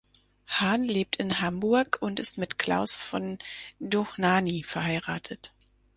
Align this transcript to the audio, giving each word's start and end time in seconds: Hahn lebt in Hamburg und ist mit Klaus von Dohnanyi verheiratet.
Hahn 0.49 0.83
lebt 0.85 1.17
in 1.17 1.41
Hamburg 1.41 1.99
und 2.01 2.19
ist 2.19 2.39
mit 2.39 2.57
Klaus 2.57 2.95
von 2.95 3.37
Dohnanyi 3.79 4.63
verheiratet. 4.63 5.53